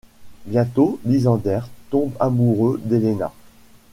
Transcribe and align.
Bientôt, 0.47 0.99
Lysander 1.05 1.59
tombe 1.91 2.13
amoureux 2.19 2.81
d'Helena. 2.83 3.31